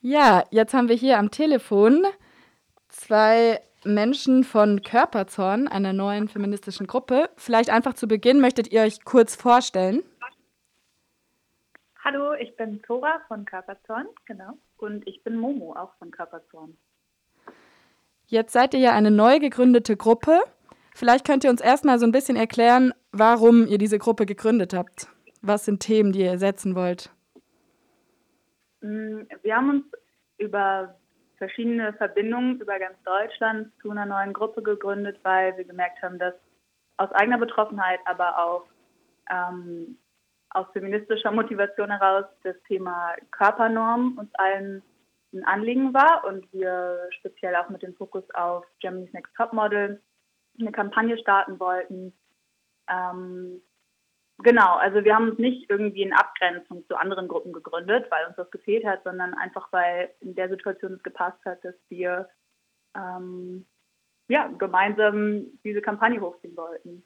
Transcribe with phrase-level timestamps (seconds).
[0.00, 2.04] Ja, jetzt haben wir hier am Telefon
[2.88, 7.30] zwei Menschen von Körperzorn, einer neuen feministischen Gruppe.
[7.36, 10.04] Vielleicht einfach zu Beginn möchtet ihr euch kurz vorstellen?
[12.04, 14.52] Hallo, ich bin Zora von Körperzorn, genau.
[14.76, 16.76] Und ich bin Momo, auch von Körperzorn.
[18.26, 20.38] Jetzt seid ihr ja eine neu gegründete Gruppe.
[20.94, 25.08] Vielleicht könnt ihr uns erstmal so ein bisschen erklären, warum ihr diese Gruppe gegründet habt.
[25.42, 27.10] Was sind Themen, die ihr setzen wollt?
[28.80, 29.84] Mm, wir haben uns
[30.38, 30.96] über
[31.36, 36.34] verschiedene Verbindungen über ganz Deutschland zu einer neuen Gruppe gegründet, weil wir gemerkt haben, dass
[36.96, 38.64] aus eigener Betroffenheit, aber auch
[39.30, 39.98] ähm,
[40.50, 44.82] aus feministischer Motivation heraus das Thema Körpernorm uns allen
[45.32, 50.00] ein Anliegen war und wir speziell auch mit dem Fokus auf Germany's Next Topmodel
[50.58, 52.12] eine Kampagne starten wollten,
[52.88, 53.60] ähm,
[54.40, 58.36] Genau, also wir haben uns nicht irgendwie in Abgrenzung zu anderen Gruppen gegründet, weil uns
[58.36, 62.28] das gefehlt hat, sondern einfach, weil in der Situation es gepasst hat, dass wir
[62.96, 63.66] ähm,
[64.28, 67.02] ja, gemeinsam diese Kampagne hochziehen wollten.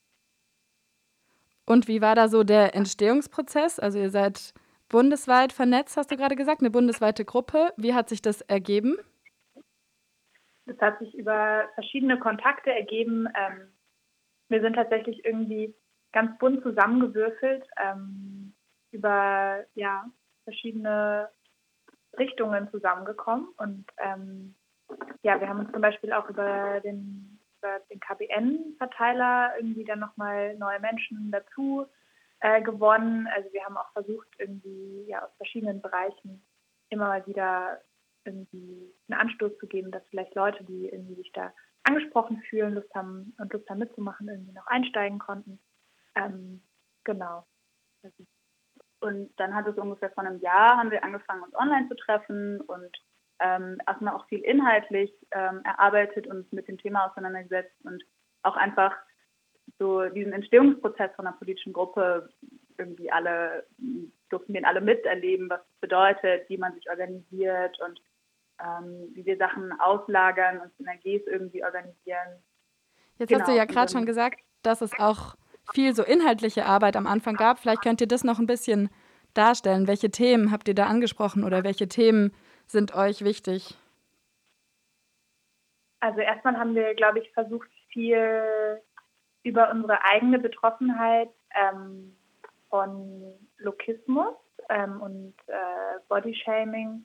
[1.64, 3.78] Und wie war da so der Entstehungsprozess?
[3.78, 4.52] Also ihr seid
[4.90, 7.72] bundesweit vernetzt, hast du gerade gesagt, eine bundesweite Gruppe.
[7.78, 8.98] Wie hat sich das ergeben?
[10.66, 13.26] Das hat sich über verschiedene Kontakte ergeben.
[13.34, 13.72] Ähm,
[14.48, 15.74] wir sind tatsächlich irgendwie
[16.12, 18.54] ganz bunt zusammengewürfelt ähm,
[18.90, 20.04] über ja,
[20.44, 21.28] verschiedene
[22.18, 23.48] Richtungen zusammengekommen.
[23.56, 24.54] Und ähm,
[25.22, 30.56] ja, wir haben uns zum Beispiel auch über den, über den KBN-Verteiler irgendwie dann nochmal
[30.58, 31.86] neue Menschen dazu
[32.40, 33.26] äh, gewonnen.
[33.34, 36.44] Also wir haben auch versucht, irgendwie ja aus verschiedenen Bereichen
[36.90, 37.80] immer mal wieder
[38.24, 41.52] irgendwie einen Anstoß zu geben, dass vielleicht Leute, die irgendwie sich da
[41.84, 45.58] angesprochen fühlen, Lust haben und Lust haben mitzumachen, irgendwie noch einsteigen konnten.
[46.14, 46.62] Ähm,
[47.04, 47.46] genau.
[49.00, 52.60] Und dann hat es ungefähr vor einem Jahr, haben wir angefangen, uns online zu treffen
[52.60, 52.96] und
[53.40, 58.02] ähm, erstmal auch viel inhaltlich ähm, erarbeitet und mit dem Thema auseinandergesetzt und
[58.42, 58.94] auch einfach
[59.78, 62.28] so diesen Entstehungsprozess von einer politischen Gruppe
[62.78, 63.66] irgendwie alle,
[64.28, 68.00] durften den alle miterleben, was es bedeutet, wie man sich organisiert und
[68.60, 72.42] ähm, wie wir Sachen auslagern und Synergies irgendwie organisieren.
[73.18, 73.40] Jetzt genau.
[73.40, 75.34] hast du ja gerade schon gesagt, dass es auch
[75.72, 77.58] viel so inhaltliche Arbeit am Anfang gab.
[77.58, 78.90] Vielleicht könnt ihr das noch ein bisschen
[79.34, 79.86] darstellen.
[79.86, 82.32] Welche Themen habt ihr da angesprochen oder welche Themen
[82.66, 83.76] sind euch wichtig?
[86.00, 88.80] Also erstmal haben wir, glaube ich, versucht, viel
[89.44, 92.16] über unsere eigene Betroffenheit ähm,
[92.68, 94.34] von Lokismus
[94.68, 97.04] ähm, und äh, Bodyshaming.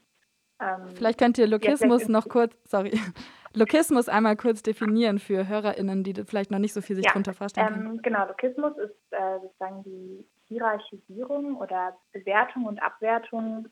[0.60, 2.92] Ähm, vielleicht könnt ihr Lokismus ja, noch kurz, sorry,
[3.54, 7.34] Lokismus einmal kurz definieren für HörerInnen, die vielleicht noch nicht so viel sich ja, darunter
[7.34, 7.88] vorstellen können.
[7.88, 13.68] Ähm, genau, Lokismus ist äh, sozusagen die Hierarchisierung oder Bewertung und Abwertung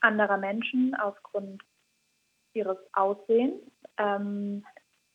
[0.00, 1.62] anderer Menschen aufgrund
[2.52, 3.60] ihres Aussehens.
[3.98, 4.64] Ähm,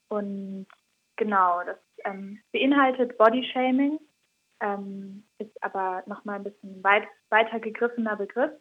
[0.09, 0.68] und
[1.16, 4.00] genau, das ähm, beinhaltet Bodyshaming,
[4.59, 8.52] ähm, ist aber nochmal ein bisschen weit, weiter gegriffener Begriff.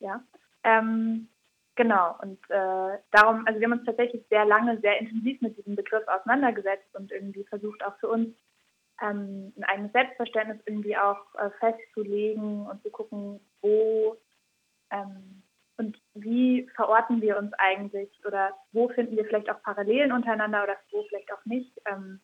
[0.00, 0.22] Ja.
[0.64, 1.28] Ähm,
[1.74, 5.74] Genau, und äh, darum, also wir haben uns tatsächlich sehr lange, sehr intensiv mit diesem
[5.74, 8.28] Begriff auseinandergesetzt und irgendwie versucht auch für uns
[9.00, 14.18] ähm, ein eigenes Selbstverständnis irgendwie auch äh, festzulegen und zu gucken, wo
[14.90, 15.42] ähm,
[15.78, 20.76] und wie verorten wir uns eigentlich oder wo finden wir vielleicht auch Parallelen untereinander oder
[20.90, 21.72] wo vielleicht auch nicht.
[21.86, 22.20] Ähm,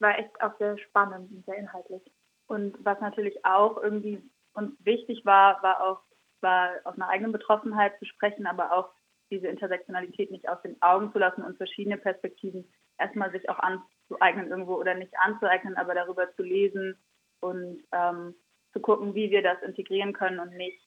[0.00, 2.02] war echt auch sehr spannend und sehr inhaltlich.
[2.46, 4.22] Und was natürlich auch irgendwie
[4.54, 6.00] uns wichtig war, war auch
[6.40, 8.90] zwar aus einer eigenen Betroffenheit zu sprechen, aber auch
[9.30, 12.68] diese Intersektionalität nicht aus den Augen zu lassen und verschiedene Perspektiven
[12.98, 16.98] erstmal sich auch anzueignen irgendwo oder nicht anzueignen, aber darüber zu lesen
[17.40, 18.34] und ähm,
[18.72, 20.80] zu gucken, wie wir das integrieren können und nicht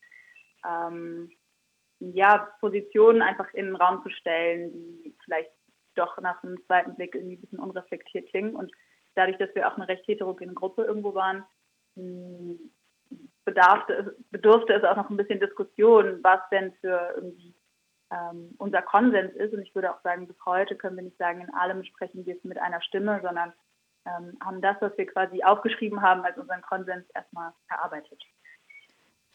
[0.67, 1.31] ähm,
[1.99, 5.51] ja, Positionen einfach in den Raum zu stellen, die vielleicht
[5.95, 8.55] doch nach einem zweiten Blick irgendwie ein bisschen unreflektiert klingen.
[8.55, 8.71] Und
[9.15, 11.45] dadurch, dass wir auch eine recht heterogene Gruppe irgendwo waren,
[13.45, 17.53] bedarfte, bedurfte es auch noch ein bisschen Diskussion, was denn für irgendwie
[18.11, 19.53] ähm, unser Konsens ist.
[19.53, 22.35] Und ich würde auch sagen, bis heute können wir nicht sagen, in allem sprechen wir
[22.35, 23.53] es mit einer Stimme, sondern
[24.05, 28.21] ähm, haben das, was wir quasi aufgeschrieben haben, als unseren Konsens erstmal erarbeitet.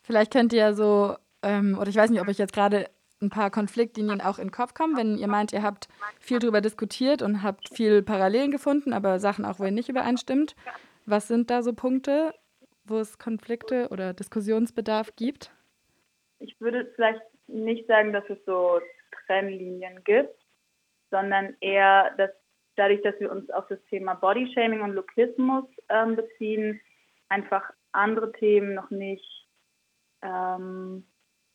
[0.02, 2.88] Vielleicht könnt ihr ja so, ähm, oder ich weiß nicht, ob euch jetzt gerade
[3.20, 5.88] ein paar Konfliktlinien auch in den Kopf kommen, wenn ihr meint, ihr habt
[6.20, 10.54] viel darüber diskutiert und habt viel Parallelen gefunden, aber Sachen auch, wo ihr nicht übereinstimmt.
[11.04, 12.34] Was sind da so Punkte,
[12.88, 15.50] wo es Konflikte oder Diskussionsbedarf gibt?
[16.38, 18.80] Ich würde vielleicht nicht sagen, dass es so
[19.26, 20.34] Trennlinien gibt,
[21.10, 22.30] sondern eher, dass
[22.76, 26.80] dadurch, dass wir uns auf das Thema Bodyshaming und Lokismus ähm, beziehen,
[27.28, 29.38] einfach andere Themen noch nicht
[30.22, 31.04] ähm,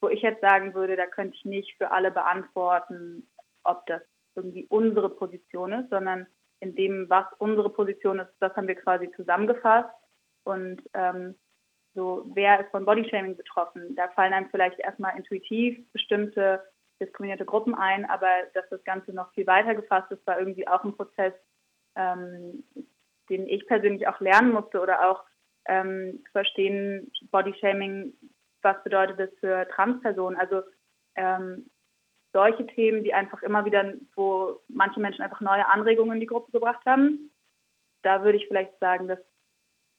[0.02, 3.28] wo ich jetzt sagen würde, da könnte ich nicht für alle beantworten,
[3.64, 4.02] ob das
[4.36, 6.28] irgendwie unsere Position ist, sondern
[6.60, 9.90] in dem, was unsere Position ist, das haben wir quasi zusammengefasst.
[10.44, 11.36] Und ähm,
[11.96, 13.96] so, wer ist von Bodyshaming betroffen?
[13.96, 16.64] Da fallen einem vielleicht erstmal intuitiv bestimmte
[17.00, 20.84] diskriminierte Gruppen ein, aber dass das Ganze noch viel weiter gefasst ist, war irgendwie auch
[20.84, 21.34] ein Prozess,
[21.96, 22.64] ähm,
[23.30, 25.24] den ich persönlich auch lernen musste oder auch
[25.66, 28.14] ähm, verstehen, Bodyshaming,
[28.62, 30.40] was bedeutet das für Transpersonen?
[30.40, 30.62] Also
[31.16, 31.70] ähm,
[32.34, 36.52] solche Themen, die einfach immer wieder, wo manche Menschen einfach neue Anregungen in die Gruppe
[36.52, 37.32] gebracht haben.
[38.02, 39.20] Da würde ich vielleicht sagen, dass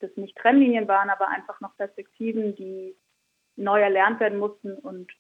[0.06, 2.96] das nicht Trennlinien waren, aber einfach noch Perspektiven, die
[3.56, 5.12] neu erlernt werden mussten und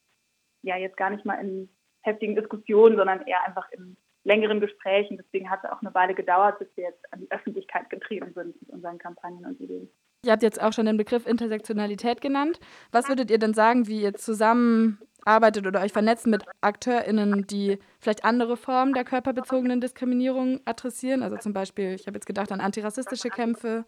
[0.62, 1.68] ja jetzt gar nicht mal in
[2.02, 5.18] heftigen Diskussionen, sondern eher einfach in längeren Gesprächen.
[5.18, 8.60] Deswegen hat es auch eine Weile gedauert, bis wir jetzt an die Öffentlichkeit getrieben sind
[8.60, 9.88] mit unseren Kampagnen und Ideen.
[10.24, 12.58] Ihr habt jetzt auch schon den Begriff Intersektionalität genannt.
[12.92, 18.24] Was würdet ihr denn sagen, wie ihr zusammenarbeitet oder euch vernetzt mit AkteurInnen, die vielleicht
[18.24, 21.22] andere Formen der körperbezogenen Diskriminierung adressieren?
[21.22, 23.84] Also zum Beispiel, ich habe jetzt gedacht an antirassistische Kämpfe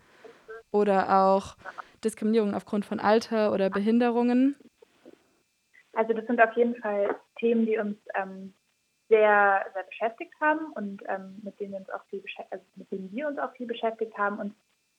[0.70, 1.56] oder auch
[2.04, 4.56] Diskriminierung aufgrund von Alter oder Behinderungen.
[5.92, 8.54] Also das sind auf jeden Fall Themen, die uns ähm,
[9.08, 13.10] sehr, sehr beschäftigt haben und ähm, mit denen wir uns auch viel also mit denen
[13.12, 14.54] wir uns auch viel beschäftigt haben und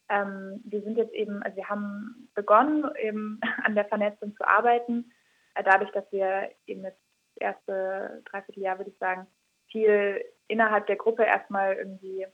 [0.09, 5.11] ähm, wir sind jetzt eben, also wir haben begonnen, eben an der Vernetzung zu arbeiten,
[5.55, 6.93] äh, dadurch, dass wir eben das
[7.35, 9.27] erste Dreivierteljahr, würde ich sagen,
[9.69, 12.25] viel innerhalb der Gruppe erstmal irgendwie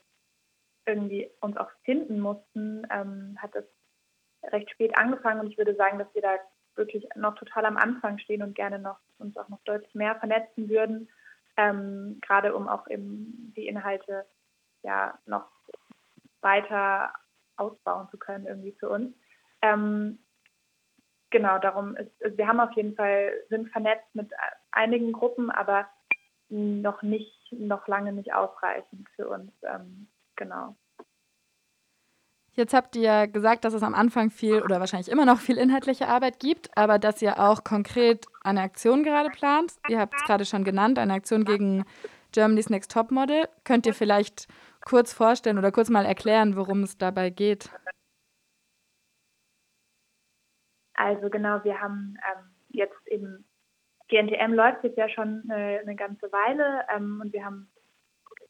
[0.86, 3.64] irgendwie uns auch finden mussten, ähm, hat das
[4.44, 6.36] recht spät angefangen und ich würde sagen, dass wir da
[6.76, 10.68] wirklich noch total am Anfang stehen und gerne noch uns auch noch deutlich mehr vernetzen
[10.68, 11.08] würden,
[11.56, 14.26] ähm, gerade um auch eben die Inhalte
[14.82, 15.48] ja noch
[16.40, 17.12] weiter
[17.56, 19.14] ausbauen zu können irgendwie für uns.
[19.62, 20.18] Ähm,
[21.30, 24.30] genau, darum ist, also wir haben auf jeden Fall, sind vernetzt mit
[24.72, 25.88] einigen Gruppen, aber
[26.48, 29.52] noch nicht, noch lange nicht ausreichend für uns.
[29.62, 30.76] Ähm, genau.
[32.56, 36.06] Jetzt habt ihr gesagt, dass es am Anfang viel oder wahrscheinlich immer noch viel inhaltliche
[36.06, 39.72] Arbeit gibt, aber dass ihr auch konkret eine Aktion gerade plant.
[39.88, 41.84] Ihr habt es gerade schon genannt, eine Aktion gegen
[42.30, 43.48] Germany's Next Top Model.
[43.64, 44.46] Könnt ihr vielleicht
[44.84, 47.70] kurz vorstellen oder kurz mal erklären, worum es dabei geht?
[50.94, 53.44] Also genau, wir haben ähm, jetzt eben,
[54.08, 57.68] GNTM läuft jetzt ja schon eine, eine ganze Weile ähm, und wir haben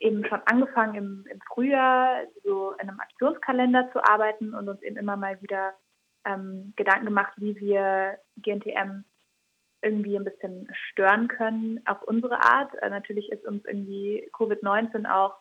[0.01, 4.97] eben schon angefangen im, im, Frühjahr so in einem Aktionskalender zu arbeiten und uns eben
[4.97, 5.75] immer mal wieder
[6.25, 9.05] ähm, Gedanken gemacht, wie wir GNTM
[9.83, 12.75] irgendwie ein bisschen stören können auf unsere Art.
[12.83, 15.37] Äh, natürlich ist uns irgendwie Covid-19 auch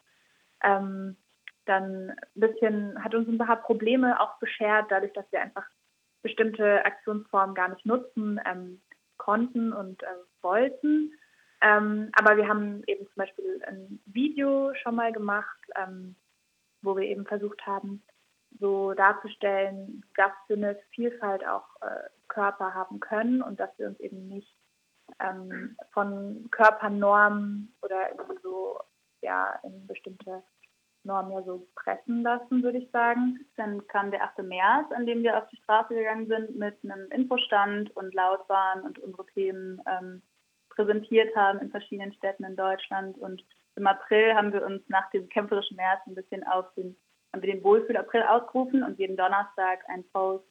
[0.64, 1.18] ähm,
[1.66, 5.66] dann ein bisschen, hat uns ein paar Probleme auch beschert, dadurch, dass wir einfach
[6.22, 8.82] bestimmte Aktionsformen gar nicht nutzen ähm,
[9.18, 10.08] konnten und äh,
[10.42, 11.14] wollten.
[11.63, 16.15] Ähm, aber wir haben eben zum Beispiel ein Video schon mal gemacht, ähm,
[16.81, 18.04] wo wir eben versucht haben,
[18.60, 24.00] so darzustellen, dass wir eine Vielfalt auch äh, Körper haben können und dass wir uns
[24.01, 24.54] eben nicht
[25.21, 28.80] ähm, von Körpernormen oder irgendwie so
[29.21, 30.44] ja in bestimmte
[31.04, 33.39] Normen ja so pressen lassen, würde ich sagen.
[33.56, 34.39] Dann kam der 8.
[34.39, 38.81] März, an dem wir auf die Straße gegangen sind mit einem Infostand und laut waren
[38.81, 40.21] und unsere Themen ähm,
[40.75, 43.18] präsentiert haben in verschiedenen Städten in Deutschland.
[43.18, 43.44] Und
[43.75, 46.96] im April haben wir uns nach dem kämpferischen März ein bisschen auf den,
[47.34, 50.46] haben wir den Wohlfühl-April ausgerufen und jeden Donnerstag ein Post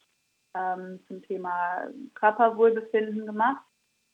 [0.54, 3.64] ähm, zum Thema Körperwohlbefinden gemacht.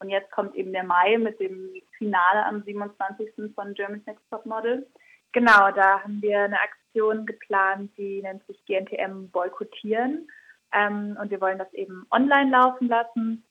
[0.00, 3.52] Und jetzt kommt eben der Mai mit dem Finale am 27.
[3.54, 4.86] von Germany's Next Top Model.
[5.32, 10.28] Genau, da haben wir eine Aktion geplant, die nennt sich GNTM Boykottieren.
[10.72, 13.44] Ähm, und wir wollen das eben online laufen lassen.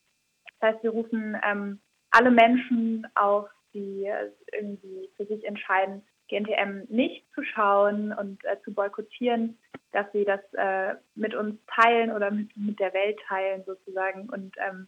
[0.59, 1.79] Das heißt, wir rufen ähm,
[2.11, 4.09] alle Menschen auf, die
[4.53, 9.57] irgendwie für sich entscheiden, GNTM nicht zu schauen und äh, zu boykottieren,
[9.91, 14.55] dass sie das äh, mit uns teilen oder mit, mit der Welt teilen sozusagen und
[14.57, 14.87] ähm,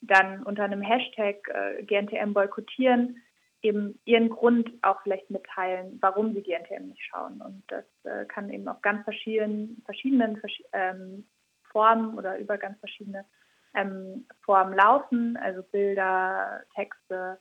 [0.00, 3.22] dann unter einem Hashtag äh, GNTM boykottieren
[3.62, 7.42] eben ihren Grund auch vielleicht mitteilen, warum sie GNTM nicht schauen.
[7.42, 10.40] Und das äh, kann eben auf ganz verschiedenen, verschiedenen
[10.72, 11.26] ähm,
[11.70, 13.24] Formen oder über ganz verschiedene
[13.74, 17.38] ähm, Formen laufen, also Bilder, Texte,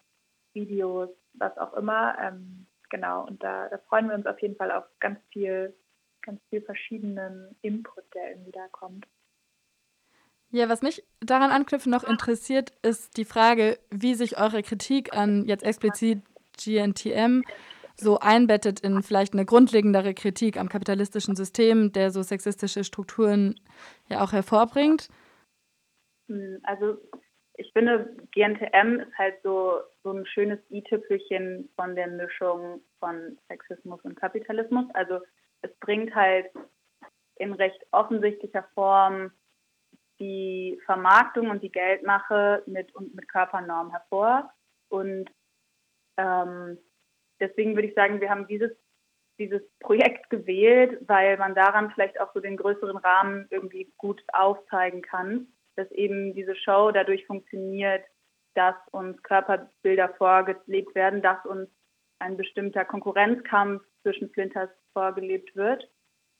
[0.54, 2.18] Videos, was auch immer.
[2.22, 5.76] Ähm, genau, und da, da, freuen wir uns auf jeden Fall auf ganz viel,
[6.22, 9.08] ganz viel verschiedenen Input, der irgendwie da kommt.
[10.52, 15.46] Ja, was mich daran anknüpfen noch interessiert, ist die Frage, wie sich eure Kritik an
[15.46, 16.24] jetzt explizit
[16.58, 17.44] GNTM
[17.96, 23.60] so einbettet in vielleicht eine grundlegendere Kritik am kapitalistischen System, der so sexistische Strukturen
[24.08, 25.10] ja auch hervorbringt.
[26.30, 26.98] Hm, also
[27.56, 34.00] ich finde, GNTM ist halt so, so ein schönes i-Tüpfelchen von der Mischung von Sexismus
[34.04, 34.86] und Kapitalismus.
[34.94, 35.20] Also
[35.62, 36.50] es bringt halt
[37.36, 39.32] in recht offensichtlicher Form
[40.20, 44.54] die Vermarktung und die Geldmache mit, und mit Körpernormen hervor.
[44.90, 45.30] Und
[46.18, 46.78] ähm,
[47.42, 48.72] deswegen würde ich sagen, wir haben dieses,
[49.38, 55.02] dieses Projekt gewählt, weil man daran vielleicht auch so den größeren Rahmen irgendwie gut aufzeigen
[55.02, 55.48] kann,
[55.80, 58.04] dass eben diese Show dadurch funktioniert,
[58.54, 61.70] dass uns Körperbilder vorgelebt werden, dass uns
[62.20, 65.90] ein bestimmter Konkurrenzkampf zwischen Flinters vorgelebt wird.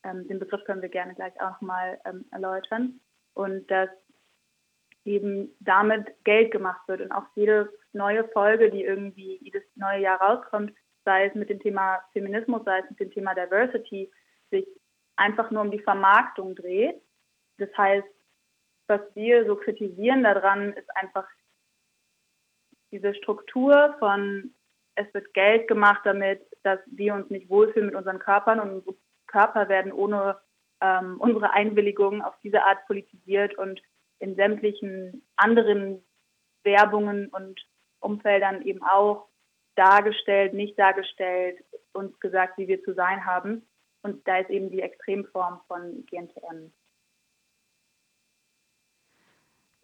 [0.04, 3.00] Ähm, den Begriff können wir gerne gleich auch mal ähm, erläutern.
[3.32, 3.88] Und dass
[5.06, 10.20] eben damit Geld gemacht wird und auch jede neue Folge, die irgendwie jedes neue Jahr
[10.20, 10.74] rauskommt,
[11.06, 14.10] sei es mit dem Thema Feminismus, sei es mit dem Thema Diversity,
[14.50, 14.66] sich
[15.16, 17.00] einfach nur um die Vermarktung dreht.
[17.56, 18.06] Das heißt,
[18.90, 21.26] was wir so kritisieren daran, ist einfach
[22.90, 24.52] diese Struktur von,
[24.96, 28.96] es wird Geld gemacht damit, dass wir uns nicht wohlfühlen mit unseren Körpern und unsere
[29.26, 30.38] Körper werden ohne
[30.80, 33.80] ähm, unsere Einwilligung auf diese Art politisiert und
[34.18, 36.04] in sämtlichen anderen
[36.64, 37.60] Werbungen und
[38.00, 39.28] Umfeldern eben auch
[39.76, 43.66] dargestellt, nicht dargestellt, uns gesagt, wie wir zu sein haben.
[44.02, 46.72] Und da ist eben die Extremform von GNTM.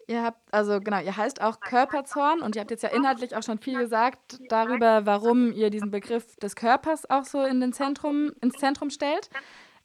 [0.09, 3.43] Ihr habt, also genau, ihr heißt auch Körperzorn und ihr habt jetzt ja inhaltlich auch
[3.43, 8.31] schon viel gesagt darüber, warum ihr diesen Begriff des Körpers auch so in den Zentrum,
[8.41, 9.29] ins Zentrum stellt.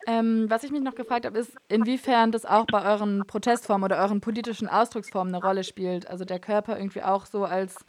[0.06, 4.00] Ähm, was ich mich noch gefragt habe, ist, inwiefern das auch bei euren Protestformen oder
[4.00, 6.08] euren politischen Ausdrucksformen eine Rolle spielt.
[6.08, 7.84] Also der Körper irgendwie auch so als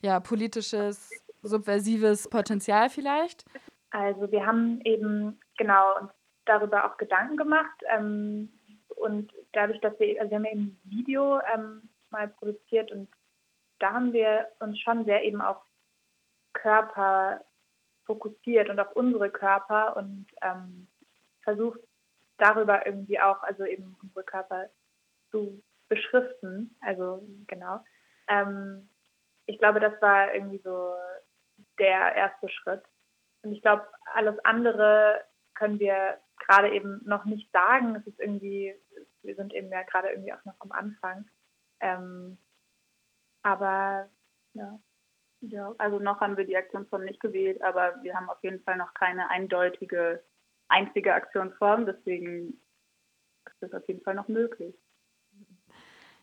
[0.00, 1.10] ja, politisches,
[1.42, 3.44] subversives Potenzial vielleicht.
[3.90, 6.10] Also wir haben eben genau
[6.44, 7.82] darüber auch Gedanken gemacht.
[7.96, 8.52] Ähm,
[8.96, 13.08] und dadurch, dass wir, also wir haben eben ein Video ähm, mal produziert und
[13.78, 15.58] da haben wir uns schon sehr eben auf
[16.52, 17.44] Körper
[18.04, 20.88] fokussiert und auf unsere Körper und ähm,
[21.42, 21.80] versucht
[22.38, 24.68] darüber irgendwie auch, also eben unsere Körper
[25.30, 26.76] zu beschriften.
[26.80, 27.80] Also genau.
[28.28, 28.88] Ähm,
[29.46, 30.94] ich glaube, das war irgendwie so
[31.78, 32.82] der erste Schritt.
[33.42, 35.24] Und ich glaube, alles andere
[35.54, 37.96] können wir gerade eben noch nicht sagen.
[37.96, 38.74] Es ist irgendwie,
[39.22, 41.28] wir sind eben ja gerade irgendwie auch noch am Anfang.
[41.80, 42.38] Ähm,
[43.42, 44.08] aber
[44.54, 44.78] ja.
[45.40, 48.76] Ja, also noch haben wir die Aktionsform nicht gewählt, aber wir haben auf jeden Fall
[48.76, 50.24] noch keine eindeutige,
[50.66, 51.86] einzige Aktionsform.
[51.86, 52.60] Deswegen
[53.46, 54.74] ist das auf jeden Fall noch möglich.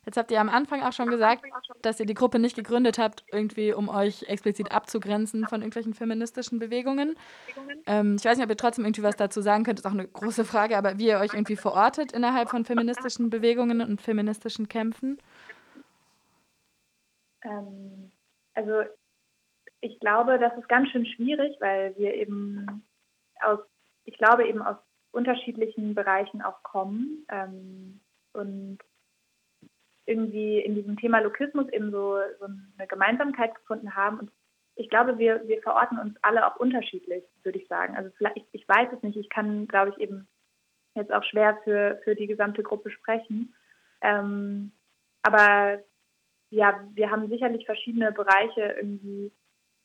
[0.05, 1.43] Jetzt habt ihr am Anfang auch schon gesagt,
[1.81, 6.59] dass ihr die Gruppe nicht gegründet habt, irgendwie um euch explizit abzugrenzen von irgendwelchen feministischen
[6.59, 7.15] Bewegungen.
[7.87, 10.07] Ähm, ich weiß nicht, ob ihr trotzdem irgendwie was dazu sagen könnt, ist auch eine
[10.07, 15.17] große Frage, aber wie ihr euch irgendwie verortet innerhalb von feministischen Bewegungen und feministischen Kämpfen?
[17.43, 18.11] Ähm,
[18.53, 18.81] also
[19.81, 22.85] ich glaube, das ist ganz schön schwierig, weil wir eben
[23.41, 23.59] aus,
[24.03, 24.77] ich glaube eben aus
[25.11, 28.01] unterschiedlichen Bereichen auch kommen ähm,
[28.33, 28.79] und
[30.05, 34.19] irgendwie in diesem Thema Lokismus eben so, so eine Gemeinsamkeit gefunden haben.
[34.19, 34.31] Und
[34.75, 37.95] ich glaube, wir, wir verorten uns alle auch unterschiedlich, würde ich sagen.
[37.95, 40.27] Also vielleicht, ich, weiß es nicht, ich kann, glaube ich, eben
[40.93, 43.53] jetzt auch schwer für, für die gesamte Gruppe sprechen.
[44.01, 44.71] Ähm,
[45.23, 45.79] aber
[46.49, 49.31] ja, wir haben sicherlich verschiedene Bereiche irgendwie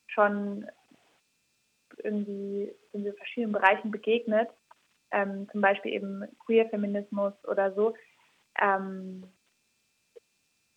[0.07, 0.67] schon
[2.05, 4.49] irgendwie sind wir verschiedenen Bereichen begegnet,
[5.11, 7.95] ähm, zum Beispiel eben Queer-Feminismus oder so.
[8.61, 9.25] Ähm,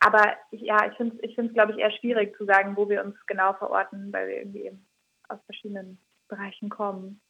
[0.05, 3.03] aber ich, ja, ich finde es, ich glaube ich, eher schwierig zu sagen, wo wir
[3.03, 4.86] uns genau verorten, weil wir irgendwie eben
[5.29, 7.22] aus verschiedenen Bereichen kommen.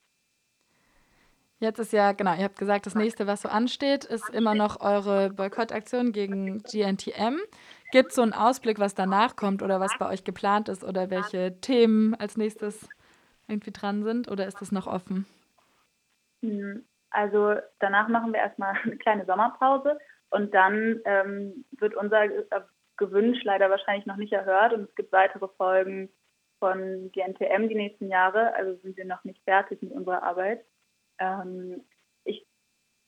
[1.59, 4.81] Jetzt ist ja, genau, ihr habt gesagt, das nächste, was so ansteht, ist immer noch
[4.81, 7.39] eure Boykottaktion gegen GNTM.
[7.91, 11.09] Gibt es so einen Ausblick, was danach kommt oder was bei euch geplant ist oder
[11.09, 12.89] welche Themen als nächstes
[13.47, 15.25] irgendwie dran sind oder ist das noch offen?
[16.41, 19.97] Hm, also danach machen wir erstmal eine kleine Sommerpause
[20.33, 22.27] und dann ähm, wird unser
[22.97, 26.09] Gewünsch leider wahrscheinlich noch nicht erhört und es gibt weitere Folgen
[26.59, 28.53] von GNTM die nächsten Jahre.
[28.55, 30.65] Also sind wir noch nicht fertig mit unserer Arbeit.
[31.19, 31.85] Ähm,
[32.23, 32.47] ich,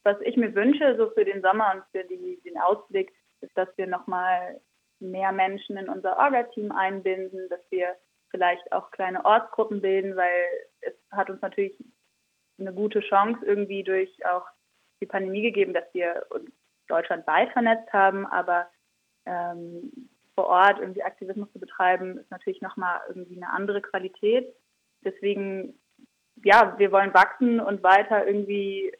[0.04, 3.70] was ich mir wünsche, so für den Sommer und für die, den Ausblick, ist, dass
[3.76, 4.62] wir nochmal
[5.00, 7.96] mehr Menschen in unser Orga-Team einbinden, dass wir
[8.30, 10.46] vielleicht auch kleine Ortsgruppen bilden, weil
[10.82, 11.76] es hat uns natürlich
[12.60, 14.46] eine gute Chance irgendwie durch auch
[15.02, 16.52] die Pandemie gegeben, dass wir uns
[16.88, 18.70] deutschlandweit vernetzt haben, aber
[19.26, 24.54] ähm, vor Ort irgendwie Aktivismus zu betreiben, ist natürlich nochmal irgendwie eine andere Qualität.
[25.04, 25.80] Deswegen,
[26.44, 28.92] ja, wir wollen wachsen und weiter irgendwie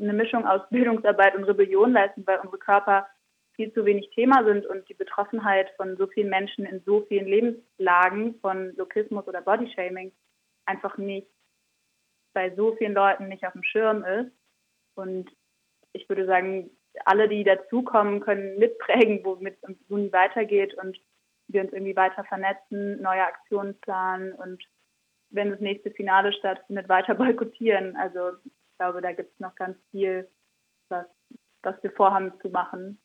[0.00, 3.06] eine Mischung aus Bildungsarbeit und Rebellion leisten, weil unsere Körper
[3.54, 7.26] viel zu wenig Thema sind und die Betroffenheit von so vielen Menschen in so vielen
[7.26, 10.12] Lebenslagen von Lokismus oder Bodyshaming
[10.64, 11.28] einfach nicht
[12.32, 14.32] bei so vielen Leuten nicht auf dem Schirm ist.
[14.94, 15.30] Und
[15.92, 16.70] ich würde sagen,
[17.04, 20.98] alle, die dazukommen, können mitprägen, womit es im Juni weitergeht und
[21.48, 24.62] wir uns irgendwie weiter vernetzen, neue Aktionen planen und
[25.30, 27.96] wenn das nächste Finale stattfindet, weiter boykottieren.
[27.96, 30.28] Also ich glaube, da gibt es noch ganz viel,
[30.88, 31.06] was,
[31.62, 33.00] was wir vorhaben zu machen.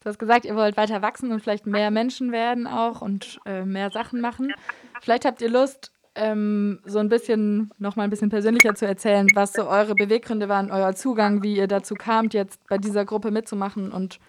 [0.00, 3.64] Du hast gesagt, ihr wollt weiter wachsen und vielleicht mehr Menschen werden auch und äh,
[3.64, 4.52] mehr Sachen machen.
[5.00, 9.26] Vielleicht habt ihr Lust, ähm, so ein bisschen, noch mal ein bisschen persönlicher zu erzählen,
[9.34, 13.30] was so eure Beweggründe waren, euer Zugang, wie ihr dazu kamt, jetzt bei dieser Gruppe
[13.30, 14.20] mitzumachen und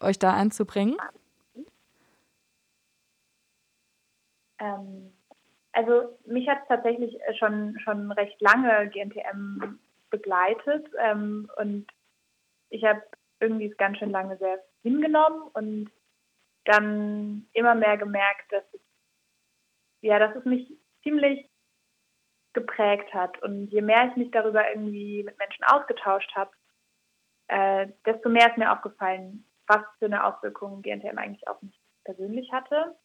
[0.00, 0.96] euch da einzubringen?
[4.60, 5.12] Ähm,
[5.72, 9.78] also mich hat tatsächlich schon, schon recht lange GNTM
[10.10, 11.86] begleitet ähm, und
[12.70, 13.02] ich habe
[13.40, 15.90] irgendwie es ganz schön lange sehr hingenommen und
[16.64, 18.80] dann immer mehr gemerkt, dass es,
[20.02, 21.48] ja, dass es mich ziemlich
[22.52, 23.40] geprägt hat.
[23.42, 26.50] Und je mehr ich mich darüber irgendwie mit Menschen ausgetauscht habe,
[27.48, 32.50] äh, desto mehr ist mir aufgefallen, was für eine Auswirkung GNTM eigentlich auf mich persönlich
[32.52, 32.96] hatte.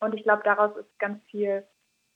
[0.00, 1.66] Und ich glaube, daraus ist ganz viel,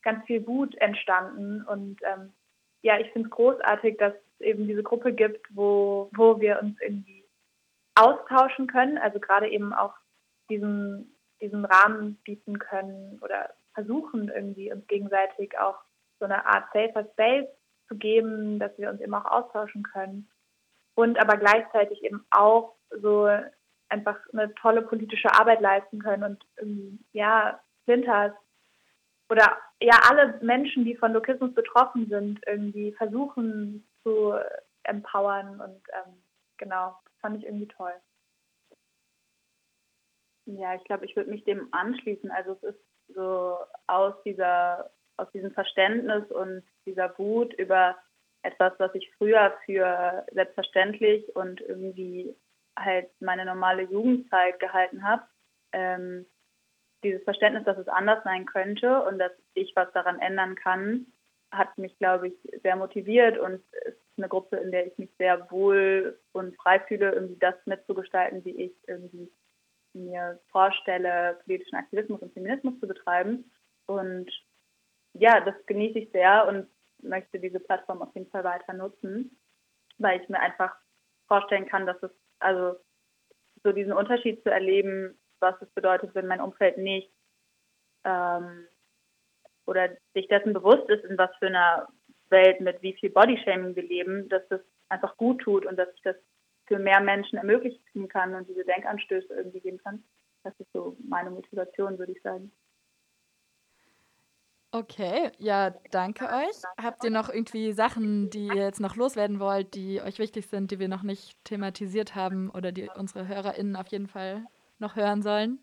[0.01, 1.63] ganz viel Wut entstanden.
[1.63, 2.33] Und ähm,
[2.81, 6.79] ja, ich finde es großartig, dass es eben diese Gruppe gibt, wo, wo wir uns
[6.81, 7.25] irgendwie
[7.95, 9.93] austauschen können, also gerade eben auch
[10.49, 15.77] diesen, diesen Rahmen bieten können oder versuchen irgendwie uns gegenseitig auch
[16.19, 17.47] so eine Art safer Space
[17.87, 20.29] zu geben, dass wir uns eben auch austauschen können
[20.95, 23.29] und aber gleichzeitig eben auch so
[23.87, 28.33] einfach eine tolle politische Arbeit leisten können und ähm, ja, Flinters
[29.29, 34.33] oder ja alle Menschen, die von Lokismus betroffen sind, irgendwie versuchen zu
[34.83, 36.21] empowern und ähm,
[36.57, 37.93] genau, fand ich irgendwie toll.
[40.45, 42.29] Ja, ich glaube, ich würde mich dem anschließen.
[42.31, 47.97] Also es ist so aus dieser, aus diesem Verständnis und dieser Wut über
[48.41, 52.35] etwas, was ich früher für selbstverständlich und irgendwie
[52.77, 55.23] halt meine normale Jugendzeit gehalten habe,
[55.73, 56.25] ähm,
[57.03, 61.07] dieses Verständnis, dass es anders sein könnte und dass ich was daran ändern kann,
[61.51, 65.49] hat mich, glaube ich, sehr motiviert und ist eine Gruppe, in der ich mich sehr
[65.49, 69.31] wohl und frei fühle, irgendwie das mitzugestalten, wie ich irgendwie
[69.93, 73.51] mir vorstelle, politischen Aktivismus und Feminismus zu betreiben.
[73.85, 74.29] Und
[75.13, 76.67] ja, das genieße ich sehr und
[77.01, 79.37] möchte diese Plattform auf jeden Fall weiter nutzen,
[79.97, 80.75] weil ich mir einfach
[81.27, 82.77] vorstellen kann, dass es, also
[83.63, 87.11] so diesen Unterschied zu erleben, was es bedeutet, wenn mein Umfeld nicht
[88.03, 88.67] ähm,
[89.65, 91.87] oder sich dessen bewusst ist, in was für einer
[92.29, 96.01] Welt mit wie viel Bodyshaming wir leben, dass das einfach gut tut und dass ich
[96.01, 96.15] das
[96.69, 100.03] für mehr Menschen ermöglichen kann und diese Denkanstöße irgendwie geben kann.
[100.43, 102.51] Das ist so meine Motivation, würde ich sagen.
[104.71, 106.61] Okay, ja, danke euch.
[106.79, 110.69] Habt ihr noch irgendwie Sachen, die ihr jetzt noch loswerden wollt, die euch wichtig sind,
[110.69, 114.45] die wir noch nicht thematisiert haben oder die unsere HörerInnen auf jeden Fall
[114.77, 115.59] noch hören sollen?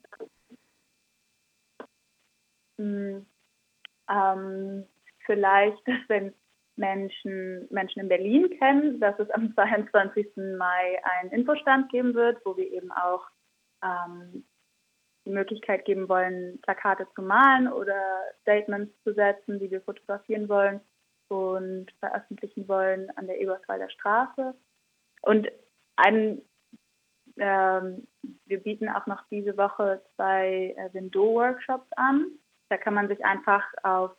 [2.79, 3.25] Hm,
[4.11, 4.87] ähm,
[5.25, 6.35] vielleicht, wenn
[6.77, 10.37] Menschen, Menschen in Berlin kennen, dass es am 22.
[10.59, 13.27] Mai einen Infostand geben wird, wo wir eben auch
[13.83, 14.45] ähm,
[15.25, 18.01] die Möglichkeit geben wollen, Plakate zu malen oder
[18.43, 20.81] Statements zu setzen, die wir fotografieren wollen
[21.29, 24.55] und veröffentlichen wollen an der Eberswalder Straße.
[25.23, 25.49] Und
[25.97, 26.41] ein,
[27.39, 28.07] ähm,
[28.45, 32.27] wir bieten auch noch diese Woche zwei äh, Window-Workshops an.
[32.69, 34.13] Da kann man sich einfach auf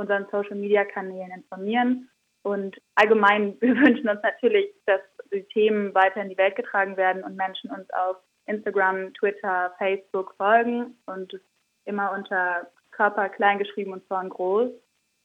[0.00, 2.10] unseren Social-Media-Kanälen informieren.
[2.42, 5.00] Und allgemein, wir wünschen uns natürlich, dass
[5.32, 10.34] die Themen weiter in die Welt getragen werden und Menschen uns auf Instagram, Twitter, Facebook
[10.36, 11.38] folgen und
[11.84, 14.70] immer unter Körper klein geschrieben und vorn groß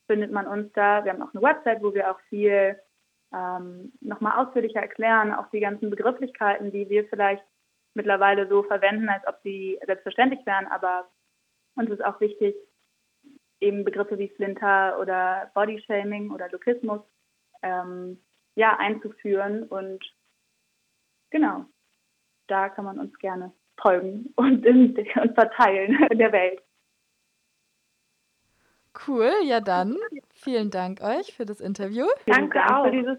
[0.08, 1.04] findet man uns da.
[1.04, 2.80] Wir haben auch eine Website, wo wir auch viel
[3.34, 7.44] ähm, nochmal ausführlicher erklären, auch die ganzen Begrifflichkeiten, die wir vielleicht
[7.96, 11.10] mittlerweile so verwenden, als ob sie selbstverständlich wären, aber
[11.76, 12.56] uns ist auch wichtig,
[13.66, 17.02] eben Begriffe wie Flinter oder Bodyshaming oder Lokismus
[17.62, 18.20] ähm,
[18.56, 19.64] ja, einzuführen.
[19.64, 20.04] Und
[21.32, 21.66] genau,
[22.48, 26.62] da kann man uns gerne folgen und, in, und verteilen in der Welt.
[29.08, 29.98] Cool, ja dann.
[30.32, 32.06] Vielen Dank euch für das Interview.
[32.28, 32.86] Danke, Dank auch.
[32.86, 33.14] für dieses